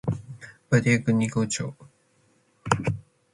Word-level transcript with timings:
Badiadeque 0.69 1.11
nidnu 1.17 1.41
cho 1.53 1.65